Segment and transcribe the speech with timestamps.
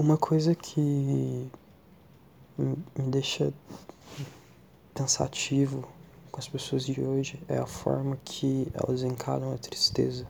[0.00, 0.80] Uma coisa que
[2.56, 3.52] me deixa
[4.94, 5.88] pensativo
[6.30, 10.24] com as pessoas de hoje é a forma que elas encaram a tristeza.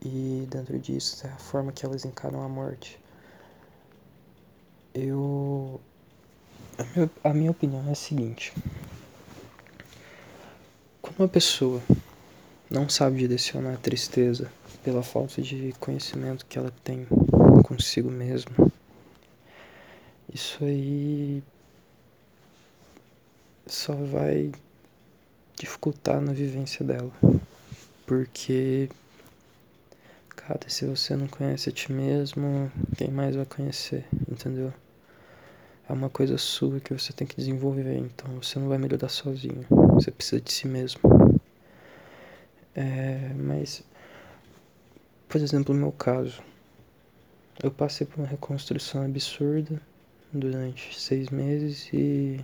[0.00, 2.98] E dentro disso é a forma que elas encaram a morte.
[4.94, 5.78] Eu.
[6.78, 8.54] A minha, a minha opinião é a seguinte:
[11.02, 11.82] quando uma pessoa
[12.70, 14.50] não sabe direcionar a tristeza
[14.82, 17.06] pela falta de conhecimento que ela tem
[17.62, 18.70] consigo mesma,
[20.32, 21.42] isso aí
[23.66, 24.52] só vai
[25.56, 27.12] dificultar na vivência dela.
[28.06, 28.88] Porque,
[30.30, 34.72] cara, se você não conhece a ti mesmo, quem mais vai conhecer, entendeu?
[35.88, 39.66] É uma coisa sua que você tem que desenvolver, então você não vai melhorar sozinho.
[39.94, 41.00] Você precisa de si mesmo.
[42.74, 43.82] É, mas,
[45.28, 46.42] por exemplo, no meu caso,
[47.62, 49.80] eu passei por uma reconstrução absurda
[50.32, 52.40] durante seis meses e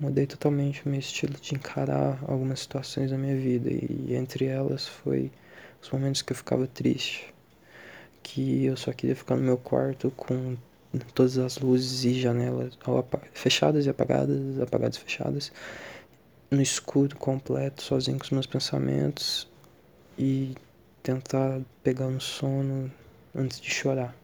[0.00, 3.68] mudei totalmente o meu estilo de encarar algumas situações da minha vida.
[3.70, 5.30] E entre elas foi
[5.82, 7.32] os momentos que eu ficava triste,
[8.22, 10.56] que eu só queria ficar no meu quarto com
[11.14, 12.78] todas as luzes e janelas
[13.34, 15.52] fechadas e apagadas, apagadas e fechadas,
[16.50, 19.46] no escuro completo, sozinho com os meus pensamentos
[20.18, 20.54] e
[21.02, 22.90] tentar pegar no sono
[23.36, 24.16] antes de chorar.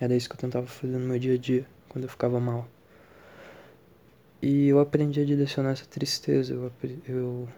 [0.00, 2.68] Era isso que eu tentava fazer no meu dia a dia, quando eu ficava mal.
[4.42, 6.54] E eu aprendi a direcionar essa tristeza.
[6.54, 6.72] Eu,
[7.06, 7.48] eu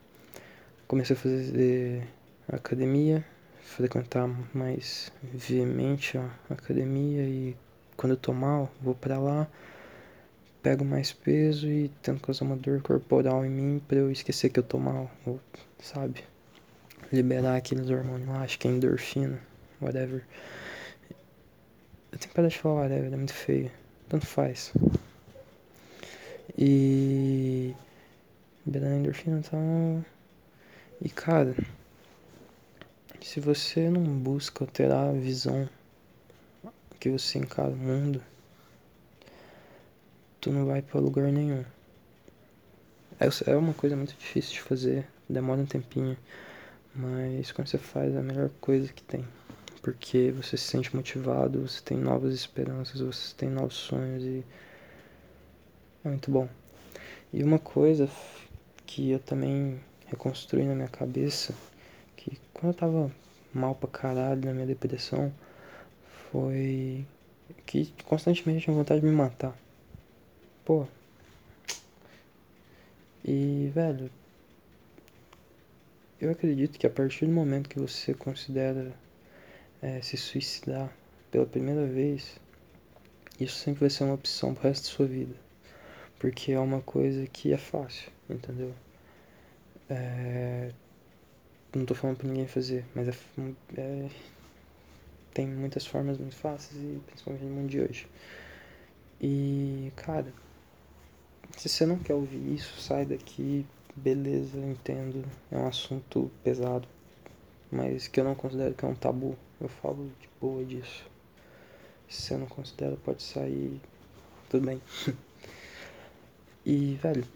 [0.88, 2.08] comecei a fazer
[2.48, 3.24] academia,
[3.62, 7.56] frequentar mais veemente a academia e
[7.96, 9.46] quando eu tô mal, vou para lá,
[10.62, 14.58] pego mais peso e tento causar uma dor corporal em mim para eu esquecer que
[14.58, 15.40] eu tô mal, ou,
[15.78, 16.24] sabe?
[17.12, 19.40] Liberar aqueles hormônios lá, acho que é endorfina,
[19.84, 20.24] whatever.
[22.10, 23.70] Eu tenho que parar de falar whatever, é muito feio.
[24.08, 24.72] Tanto faz.
[26.56, 27.74] E.
[28.66, 30.04] Liberando endorfina e tal.
[31.00, 31.56] E cara,
[33.20, 35.68] se você não busca alterar a visão
[37.00, 38.22] que você encara o mundo,
[40.40, 41.64] tu não vai para lugar nenhum.
[43.18, 46.16] É, é uma coisa muito difícil de fazer, demora um tempinho,
[46.94, 49.24] mas quando você faz é a melhor coisa que tem.
[49.82, 54.44] Porque você se sente motivado, você tem novas esperanças, você tem novos sonhos e
[56.04, 56.48] é muito bom.
[57.32, 58.08] E uma coisa
[58.86, 61.52] que eu também reconstruí na minha cabeça,
[62.16, 63.12] que quando eu tava
[63.52, 65.32] mal pra caralho na minha depressão,
[66.30, 67.04] foi
[67.66, 69.56] que constantemente eu tinha vontade de me matar.
[70.64, 70.86] Pô.
[73.24, 74.10] E, velho,
[76.20, 78.92] eu acredito que a partir do momento que você considera
[79.82, 80.90] é, se suicidar
[81.30, 82.40] pela primeira vez,
[83.40, 85.34] isso sempre vai ser uma opção pro resto da sua vida.
[86.18, 88.72] Porque é uma coisa que é fácil, entendeu?
[89.90, 90.70] É...
[91.74, 93.14] Não tô falando pra ninguém fazer, mas é,
[93.76, 94.08] é...
[95.34, 98.06] tem muitas formas muito fáceis, e principalmente no mundo de hoje.
[99.20, 100.32] E, cara,
[101.56, 103.66] se você não quer ouvir isso, sai daqui,
[103.96, 105.24] beleza, entendo.
[105.50, 106.86] É um assunto pesado,
[107.72, 109.34] mas que eu não considero que é um tabu.
[109.58, 111.10] Eu falo de boa disso.
[112.06, 113.80] Se você não considera, pode sair,
[114.50, 114.80] tudo bem.
[116.64, 117.26] E, velho,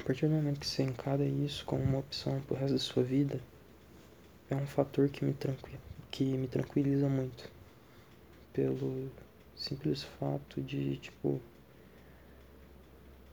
[0.00, 3.02] a partir do momento que você encara isso como uma opção pro resto da sua
[3.02, 3.38] vida,
[4.48, 5.78] é um fator que me, tranqui
[6.10, 7.50] que me tranquiliza muito.
[8.54, 9.10] Pelo
[9.54, 11.38] simples fato de, tipo,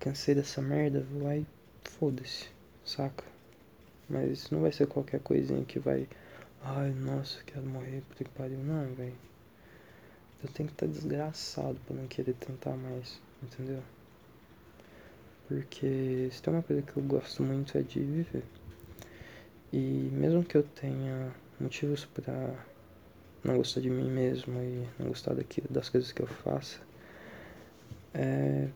[0.01, 1.45] cansei dessa merda, e
[1.87, 2.49] foda-se,
[2.83, 3.23] saca?
[4.11, 6.07] Mas não vai ser qualquer coisinha que vai,
[6.63, 8.57] ai, nossa, quero morrer, puta que pariu.
[8.59, 9.13] Não, velho.
[10.43, 13.81] Eu tenho que estar tá desgraçado pra não querer tentar mais, entendeu?
[15.51, 18.43] porque se tem uma coisa que eu gosto muito é de viver.
[19.73, 21.29] E mesmo que eu tenha
[21.59, 22.55] motivos para
[23.43, 26.81] não gostar de mim mesmo e não gostar daquilo, das coisas que eu faço,
[28.13, 28.69] é,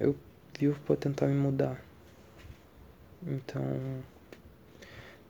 [0.00, 0.16] eu
[0.58, 1.78] vivo para tentar me mudar.
[3.26, 3.62] Então,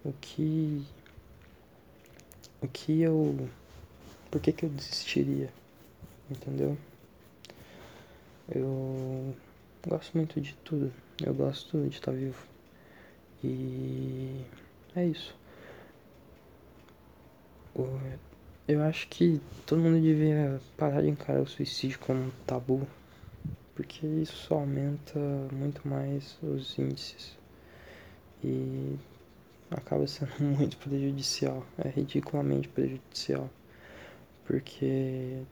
[0.05, 0.85] o que
[2.61, 3.49] o que eu
[4.31, 5.51] por que que eu desistiria?
[6.31, 6.77] Entendeu?
[8.49, 9.35] Eu
[9.87, 10.93] gosto muito de tudo.
[11.25, 12.47] Eu gosto de estar vivo.
[13.45, 14.45] E
[14.97, 15.35] é isso.
[18.69, 22.87] Eu acho que todo mundo devia parar de encarar o suicídio como um tabu,
[23.75, 25.19] porque isso aumenta
[25.53, 27.37] muito mais os índices
[28.43, 28.97] e
[29.77, 33.51] acaba sendo muito prejudicial, é ridiculamente prejudicial,
[34.45, 35.43] porque,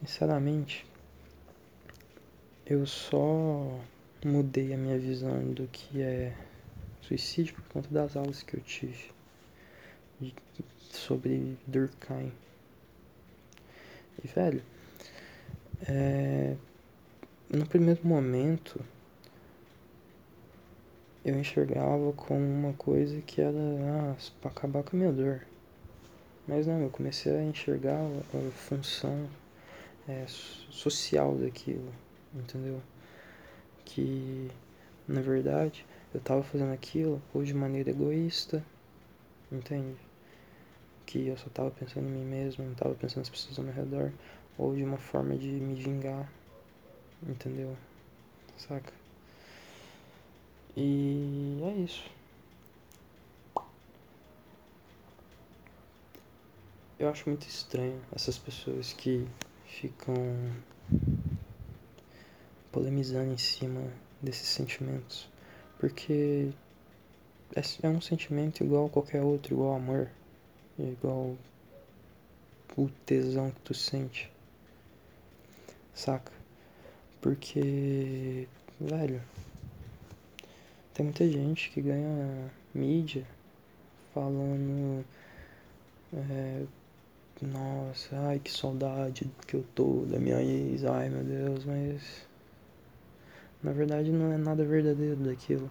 [0.00, 0.86] sinceramente,
[2.66, 3.80] eu só
[4.24, 6.34] mudei a minha visão do que é
[7.00, 9.10] suicídio por conta das aulas que eu tive
[10.90, 12.32] sobre Durkheim.
[14.22, 14.62] E, velho,
[15.88, 16.54] é,
[17.50, 18.80] no primeiro momento
[21.24, 25.42] eu enxergava como uma coisa que era ah, para acabar com a minha dor.
[26.46, 29.28] Mas não, eu comecei a enxergar a, função
[30.08, 31.92] é, social daquilo,
[32.34, 32.82] entendeu?
[33.84, 34.50] Que
[35.06, 38.64] na verdade eu estava fazendo aquilo ou de maneira egoísta,
[39.50, 39.96] entende?
[41.06, 43.74] Que eu só estava pensando em mim mesmo, não estava pensando nas pessoas ao meu
[43.74, 44.12] redor,
[44.58, 46.30] ou de uma forma de me vingar,
[47.22, 47.76] entendeu?
[48.56, 49.01] Saca?
[50.76, 52.04] E é isso.
[56.98, 59.26] Eu acho muito estranho essas pessoas que
[59.66, 60.14] ficam
[62.70, 63.82] polemizando em cima
[64.20, 65.28] desses sentimentos.
[65.78, 66.50] Porque
[67.54, 70.08] é, é um sentimento igual a qualquer outro, igual amor,
[70.78, 71.36] igual
[72.76, 74.30] o tesão que tu sente.
[75.92, 76.32] Saca?
[77.20, 78.48] Porque,
[78.80, 79.20] velho,
[80.94, 83.26] tem muita gente que ganha mídia
[84.14, 85.04] falando.
[86.12, 86.64] É,
[87.40, 92.26] nossa, ai que saudade que eu tô da minha ex, ai meu Deus, mas.
[93.62, 95.70] Na verdade não é nada verdadeiro daquilo.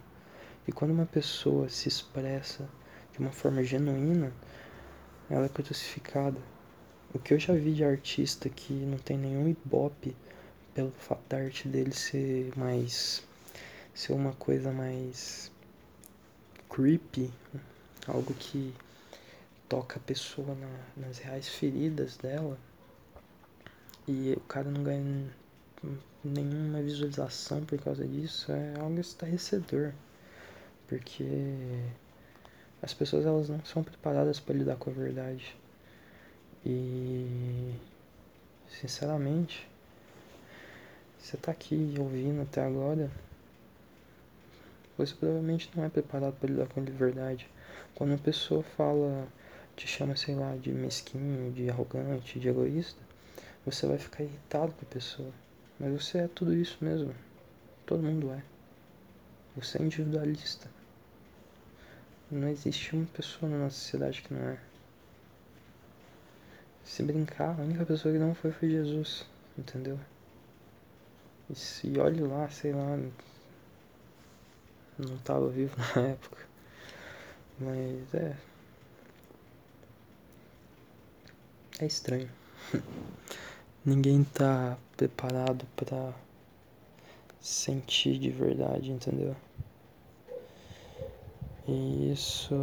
[0.68, 2.68] E quando uma pessoa se expressa
[3.14, 4.32] de uma forma genuína,
[5.30, 6.40] ela é crucificada.
[7.14, 10.16] O que eu já vi de artista que não tem nenhum ibope
[10.74, 13.24] pelo fato da arte dele ser mais
[13.94, 15.52] ser uma coisa mais
[16.70, 17.32] creepy,
[18.08, 18.74] algo que
[19.68, 22.58] toca a pessoa na, nas reais feridas dela
[24.08, 25.30] e o cara não ganha
[26.24, 29.94] nenhuma visualização por causa disso, é algo estarrecedor.
[30.88, 31.26] Porque
[32.82, 35.56] as pessoas elas não são preparadas para lidar com a verdade.
[36.66, 37.74] E
[38.70, 39.68] sinceramente,
[41.18, 43.10] você tá aqui ouvindo até agora,
[45.06, 47.48] você provavelmente não é preparado para lidar com a verdade.
[47.96, 49.28] Quando uma pessoa fala,
[49.76, 53.00] te chama, sei lá, de mesquinho, de arrogante, de egoísta,
[53.66, 55.32] você vai ficar irritado com a pessoa.
[55.80, 57.14] Mas você é tudo isso mesmo.
[57.86, 58.44] Todo mundo é.
[59.56, 60.70] Você é individualista.
[62.30, 64.58] Não existe uma pessoa na nossa sociedade que não é.
[66.84, 69.26] Se brincar, a única pessoa que não foi foi Jesus,
[69.58, 70.00] entendeu?
[71.50, 72.98] E se olhe lá, sei lá,
[75.08, 76.46] não estava vivo na época.
[77.60, 78.36] Mas é.
[81.80, 82.30] É estranho.
[83.84, 86.14] Ninguém tá preparado para
[87.40, 89.36] sentir de verdade, entendeu?
[91.68, 92.56] E isso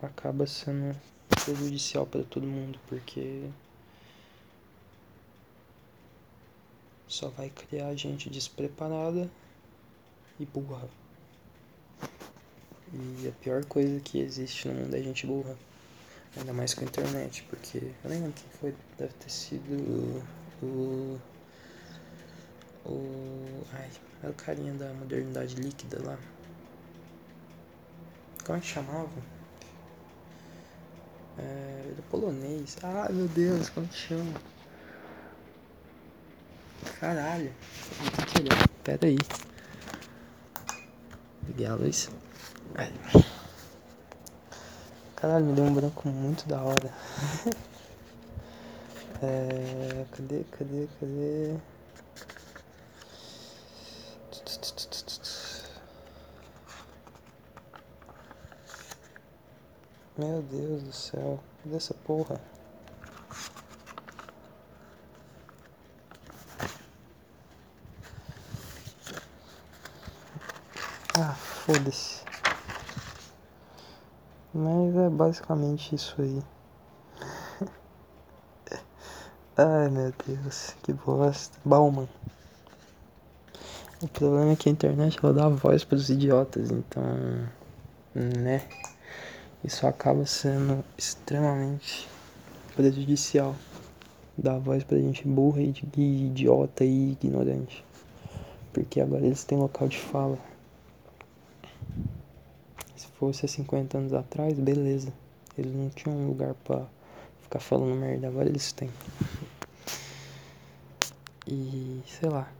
[0.00, 0.96] acaba sendo
[1.44, 3.48] prejudicial para todo mundo, porque
[7.14, 9.30] só vai criar gente despreparada
[10.38, 10.88] e burra.
[12.92, 15.56] E a pior coisa que existe no mundo é gente burra.
[16.36, 20.20] Ainda mais com a internet, porque eu lembro quem foi, deve ter sido
[20.60, 21.20] o.
[22.84, 23.64] O.
[23.72, 23.90] Ai,
[24.24, 26.18] é o carinha da modernidade líquida lá.
[28.44, 29.22] Como é que chamava?
[31.38, 32.76] É, é polonês.
[32.82, 34.53] Ah, meu Deus, como que chama?
[37.00, 37.52] Caralho.
[38.82, 39.18] Pera aí.
[41.46, 42.10] Liguei a luz.
[45.16, 46.92] Caralho, me deu um branco muito da hora.
[49.22, 51.56] é, cadê, cadê, cadê?
[60.16, 62.40] Meu Deus do céu, cadê essa porra?
[71.16, 72.22] Ah, foda-se.
[74.52, 76.42] Mas é basicamente isso aí.
[79.56, 81.58] Ai meu Deus, que bosta.
[81.64, 82.08] Bauman.
[84.02, 87.48] O problema é que a internet ela dá voz para os idiotas, então.
[88.14, 88.62] né?
[89.64, 92.06] Isso acaba sendo extremamente
[92.76, 93.56] prejudicial.
[94.36, 97.82] Dar voz pra gente burra e idiota e ignorante.
[98.72, 100.38] Porque agora eles têm local de fala.
[103.24, 105.10] Fosse há 50 anos atrás, beleza.
[105.56, 106.86] Eles não tinham um lugar pra
[107.42, 108.90] ficar falando merda, agora eles têm.
[111.46, 112.52] E sei lá.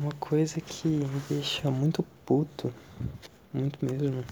[0.00, 2.72] Uma coisa que me deixa muito puto,
[3.52, 4.24] muito mesmo,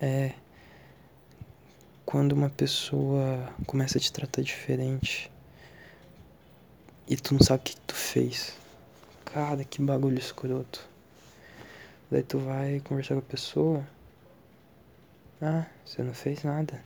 [0.00, 0.34] é
[2.06, 5.32] quando uma pessoa começa a te tratar diferente
[7.08, 8.56] e tu não sabe o que tu fez.
[9.32, 10.88] Cara, que bagulho escroto.
[12.10, 13.86] Daí tu vai conversar com a pessoa.
[15.42, 16.82] Ah, você não fez nada.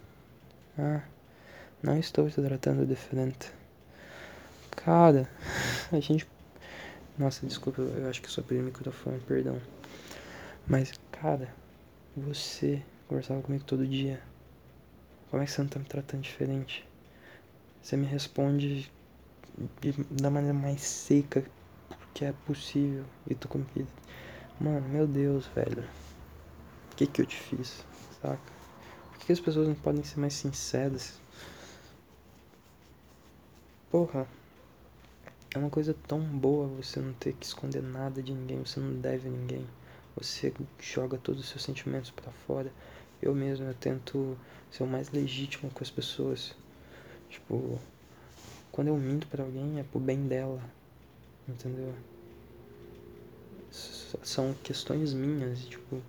[0.77, 1.03] Ah,
[1.81, 3.53] não estou te tratando diferente.
[4.73, 5.31] Cara,
[5.93, 6.27] a gente.
[7.17, 9.61] Nossa, desculpa, eu acho que só perdi o microfone, perdão.
[10.67, 11.49] Mas, cara,
[12.17, 14.21] você conversava comigo todo dia.
[15.31, 16.85] Como é que você não tá me tratando diferente?
[17.81, 18.91] Você me responde
[20.11, 21.45] da maneira mais seca
[22.14, 23.88] que é possível e tu compida.
[24.61, 25.85] Mano, meu Deus, velho.
[26.92, 27.85] O que que eu te fiz,
[28.21, 28.38] saca?
[29.11, 31.21] Por que, que as pessoas não podem ser mais sinceras?
[33.90, 34.26] Porra,
[35.54, 38.95] é uma coisa tão boa você não ter que esconder nada de ninguém, você não
[38.95, 39.66] deve a ninguém.
[40.16, 42.73] Você joga todos os seus sentimentos para fora.
[43.21, 44.37] Eu mesmo, eu tento
[44.71, 46.54] ser o mais legítimo com as pessoas.
[47.28, 47.78] Tipo,
[48.71, 50.62] quando eu minto para alguém é pro bem dela.
[51.49, 51.95] Entendeu?
[53.71, 56.03] São questões minhas, tipo,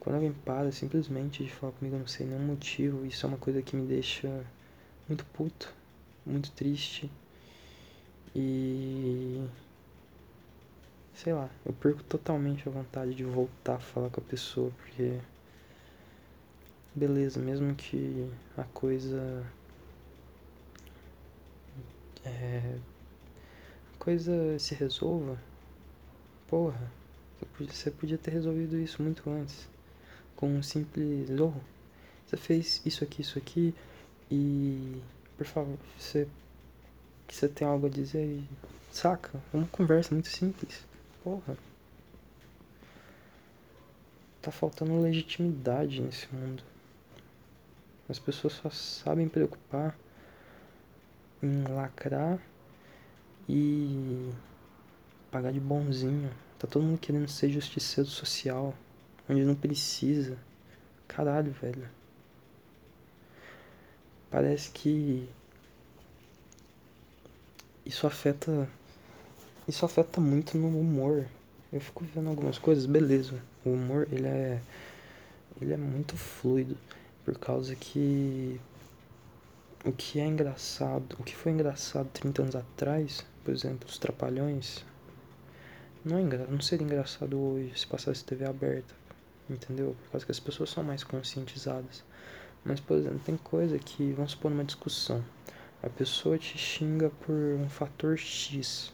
[0.00, 3.38] quando alguém para simplesmente de falar comigo, eu não sei nenhum motivo, isso é uma
[3.38, 4.44] coisa que me deixa
[5.08, 5.72] muito puto,
[6.26, 7.10] muito triste.
[8.34, 9.42] E.
[11.14, 15.18] Sei lá, eu perco totalmente a vontade de voltar a falar com a pessoa, porque.
[16.94, 19.46] Beleza, mesmo que a coisa.
[22.24, 22.78] É.
[24.04, 25.38] Coisa se resolva.
[26.46, 26.92] Porra,
[27.58, 29.66] você podia ter resolvido isso muito antes.
[30.36, 31.30] Com um simples.
[31.40, 31.54] Oh,
[32.26, 33.74] você fez isso aqui, isso aqui.
[34.30, 35.00] E.
[35.38, 36.28] Por favor, você
[37.26, 38.46] que você tem algo a dizer e.
[38.92, 39.40] Saca?
[39.54, 40.84] Uma conversa muito simples.
[41.22, 41.56] Porra.
[44.42, 46.62] Tá faltando legitimidade nesse mundo.
[48.06, 49.96] As pessoas só sabem preocupar
[51.42, 52.38] em lacrar
[53.48, 54.30] e
[55.30, 56.30] pagar de bonzinho.
[56.58, 58.74] Tá todo mundo querendo ser justiceiro social,
[59.28, 60.38] onde não precisa.
[61.08, 61.88] Caralho, velho.
[64.30, 65.28] Parece que
[67.84, 68.68] isso afeta
[69.66, 71.26] isso afeta muito no humor.
[71.72, 73.40] Eu fico vendo algumas coisas, beleza.
[73.64, 74.60] O humor, ele é
[75.60, 76.76] ele é muito fluido
[77.24, 78.60] por causa que
[79.84, 84.84] o que é engraçado, o que foi engraçado 30 anos atrás, por exemplo, os trapalhões,
[86.04, 88.94] não, é não seria engraçado hoje se passasse TV aberta,
[89.48, 89.96] entendeu?
[90.04, 92.02] Por causa que as pessoas são mais conscientizadas.
[92.64, 95.22] Mas, por exemplo, tem coisa que, vamos supor, numa discussão,
[95.82, 98.92] a pessoa te xinga por um fator X.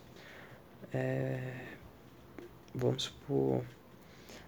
[0.92, 1.66] É,
[2.74, 3.64] vamos supor.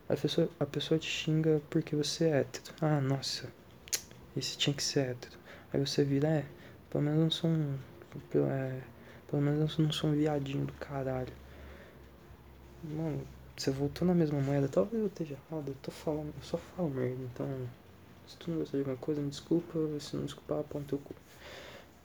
[0.08, 2.74] A pessoa, a pessoa te xinga porque você é hétero.
[2.80, 3.48] Ah, nossa,
[4.36, 5.38] esse tinha que ser hétero.
[5.72, 6.44] Aí você vira, é,
[6.90, 7.78] pelo menos não sou um.
[8.34, 8.80] É,
[9.32, 11.32] pelo menos eu não sou um viadinho do caralho.
[12.84, 14.68] Mano, você voltou na mesma moeda.
[14.68, 17.22] Talvez eu esteja errado, eu tô falando, eu só falo merda.
[17.32, 17.48] Então,
[18.26, 19.78] se tu não gostou de alguma coisa, me desculpa.
[19.98, 21.14] Se não desculpar, ponto teu cu.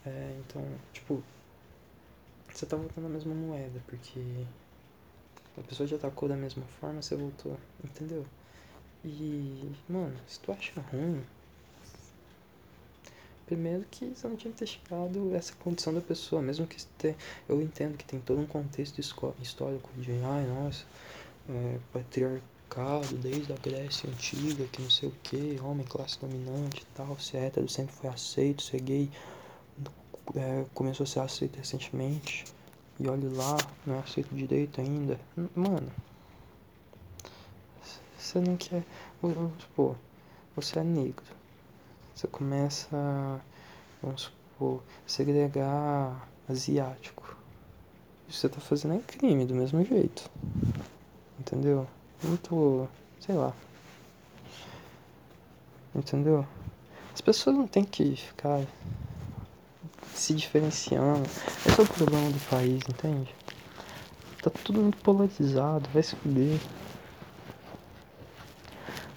[0.06, 1.22] É, então, tipo,
[2.50, 4.46] você tá voltando na mesma moeda, porque
[5.58, 8.24] a pessoa já atacou da mesma forma, você voltou, entendeu?
[9.04, 11.22] E, mano, se tu acha ruim,
[13.48, 17.16] primeiro que você não tinha que ter chegado essa condição da pessoa, mesmo que te,
[17.48, 20.84] eu entendo que tem todo um contexto histórico de, ai, nossa,
[21.48, 26.86] é, patriarcado desde a Grécia Antiga, que não sei o que, homem, classe dominante e
[26.94, 29.10] tal, ser hétero sempre foi aceito, ser gay
[30.36, 32.44] é, começou a ser aceito recentemente.
[33.00, 35.18] E olha lá, não é aceito direito ainda.
[35.54, 35.90] Mano,
[38.18, 38.84] você não quer.
[39.58, 39.96] Supor,
[40.54, 41.37] você é negro.
[42.18, 43.40] Você começa,
[44.02, 47.36] vamos supor, segregar asiático.
[48.28, 50.28] Isso você tá fazendo é crime do mesmo jeito.
[51.38, 51.86] Entendeu?
[52.24, 52.88] Muito.
[53.20, 53.54] sei lá.
[55.94, 56.44] Entendeu?
[57.14, 58.66] As pessoas não tem que ficar
[60.12, 61.22] se diferenciando.
[61.68, 63.32] Esse é o problema do país, entende?
[64.42, 66.58] Tá tudo muito polarizado, vai se fuder.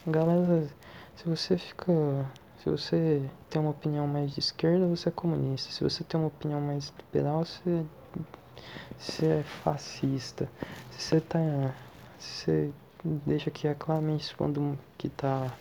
[0.06, 0.70] Galera,
[1.16, 1.92] se você fica.
[2.62, 5.72] Se você tem uma opinião mais de esquerda, você é comunista.
[5.72, 7.84] Se você tem uma opinião mais liberal, você
[9.00, 10.48] você é fascista,
[10.92, 11.40] se você tá.
[12.20, 12.72] Se você
[13.26, 15.52] deixa que é claramente quando que tá.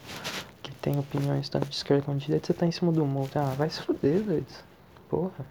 [0.63, 3.31] que tem opiniões tanto de esquerda quanto de direita, você tá em cima do muro.
[3.35, 4.65] Ah, vai se fuder, doido.
[5.09, 5.47] Porra.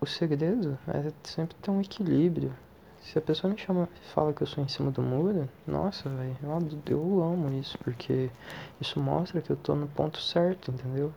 [0.00, 2.54] O segredo é sempre ter um equilíbrio.
[3.10, 6.08] Se a pessoa me chama e fala que eu sou em cima do muro, nossa,
[6.08, 8.30] velho, eu, eu amo isso, porque
[8.80, 11.12] isso mostra que eu tô no ponto certo, entendeu?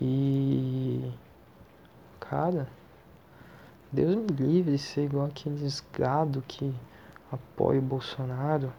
[0.00, 1.12] E.
[2.18, 2.66] Cara,
[3.92, 6.74] Deus me livre de ser igual aqueles gado que
[7.30, 8.72] apoia o Bolsonaro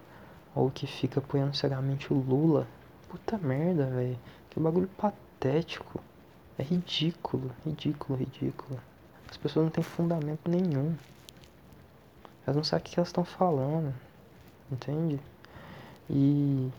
[0.54, 2.68] ou que fica apoiando cegamente o Lula.
[3.08, 4.18] Puta merda, velho.
[4.50, 5.98] Que bagulho patético.
[6.58, 8.78] É ridículo, ridículo, ridículo.
[9.30, 10.94] As pessoas não têm fundamento nenhum.
[12.46, 13.94] Elas não sabem o que elas estão falando.
[14.70, 15.20] Entende?
[16.10, 16.70] E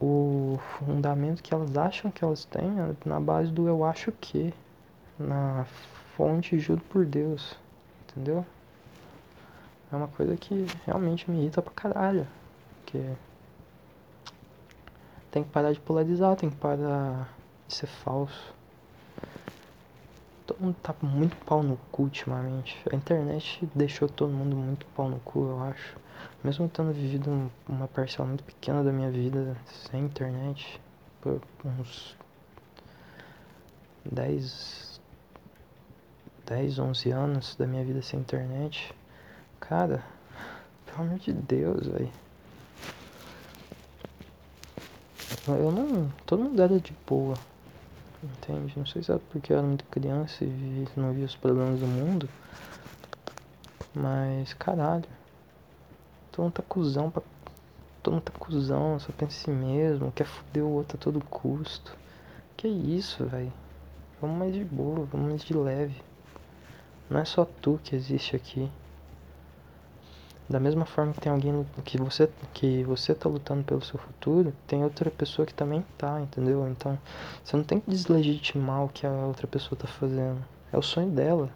[0.00, 4.52] o fundamento que elas acham que elas têm é na base do eu acho que.
[5.18, 5.66] Na
[6.16, 7.56] fonte juro por Deus.
[8.08, 8.44] Entendeu?
[9.92, 12.26] É uma coisa que realmente me irrita pra caralho.
[12.80, 13.14] Porque
[15.30, 17.28] tem que parar de polarizar, tem que parar
[17.68, 18.54] de ser falso.
[20.46, 22.76] Todo mundo tá muito pau no cu ultimamente.
[22.92, 25.96] A internet deixou todo mundo muito pau no cu, eu acho.
[26.42, 30.80] Mesmo tendo vivido uma parcela muito pequena da minha vida sem internet,
[31.20, 32.16] por uns
[34.04, 35.00] 10,
[36.46, 38.92] 10, 11 anos da minha vida sem internet,
[39.60, 40.04] cara,
[40.86, 42.10] pelo amor de Deus, velho.
[45.48, 46.12] Eu não.
[46.24, 47.36] Todo mundo era de boa.
[48.22, 48.78] Entende?
[48.78, 51.86] Não sei se é porque eu era muito criança e não via os problemas do
[51.86, 52.28] mundo.
[53.94, 55.04] Mas, caralho.
[56.30, 57.22] Todo mundo tá cuzão pra.
[58.02, 61.20] Todo mundo tá cuzão, só pensa em si mesmo, quer foder o outro a todo
[61.24, 61.96] custo.
[62.56, 63.52] Que isso, velho?
[64.20, 66.00] Vamos mais de boa, vamos mais de leve.
[67.10, 68.70] Não é só tu que existe aqui.
[70.52, 74.52] Da mesma forma que tem alguém que você que você tá lutando pelo seu futuro,
[74.66, 76.68] tem outra pessoa que também tá, entendeu?
[76.68, 76.98] Então,
[77.42, 80.44] você não tem que deslegitimar o que a outra pessoa tá fazendo.
[80.70, 81.48] É o sonho dela.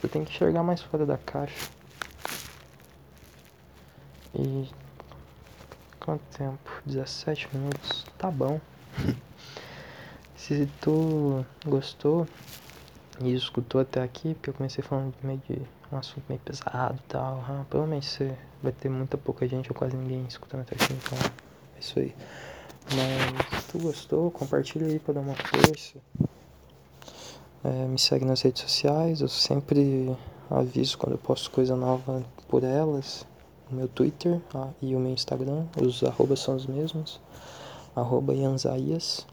[0.00, 1.68] Você tem que enxergar mais fora da caixa.
[4.32, 4.68] E
[5.98, 6.70] quanto tempo?
[6.86, 8.06] 17 minutos.
[8.16, 8.60] Tá bom.
[10.36, 12.28] Se tu gostou
[13.20, 15.60] e escutou até aqui, porque eu comecei falando meio de
[15.92, 17.44] um assunto meio pesado e tal.
[17.48, 21.18] Ah, provavelmente você vai ter muita pouca gente ou quase ninguém escutando até aqui, então
[21.76, 22.14] é isso aí.
[22.94, 25.98] Mas se tu gostou, compartilha aí pra dar uma força.
[27.64, 30.16] É, me segue nas redes sociais, eu sempre
[30.48, 33.26] aviso quando eu posto coisa nova por elas.
[33.70, 37.20] O meu Twitter ah, e o meu Instagram, os arrobas são os mesmos.
[37.94, 39.26] Arroba Ianzaias.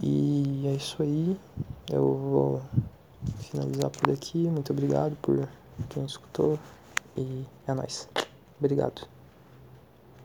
[0.00, 1.36] E é isso aí.
[1.92, 2.62] Eu vou
[3.40, 4.38] finalizar por aqui.
[4.48, 5.48] Muito obrigado por
[5.88, 6.58] quem escutou.
[7.16, 8.08] E é nóis.
[8.58, 9.19] Obrigado.